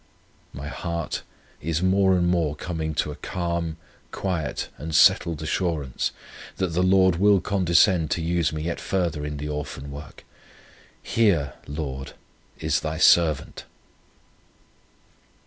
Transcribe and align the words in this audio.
My 0.51 0.67
heart 0.67 1.21
is 1.61 1.83
more 1.83 2.15
and 2.17 2.27
more 2.27 2.55
coming 2.55 2.95
to 2.95 3.11
a 3.11 3.15
calm, 3.17 3.77
quiet, 4.09 4.67
and 4.79 4.95
settled 4.95 5.43
assurance, 5.43 6.09
that 6.57 6.69
the 6.73 6.81
Lord 6.81 7.17
will 7.17 7.39
condescend 7.39 8.09
to 8.09 8.21
use 8.23 8.51
me 8.51 8.63
yet 8.63 8.79
further 8.81 9.23
in 9.23 9.37
the 9.37 9.49
Orphan 9.49 9.91
Work. 9.91 10.25
Here, 11.03 11.53
Lord, 11.67 12.13
is 12.59 12.79
Thy 12.79 12.97
servant!" 12.97 13.65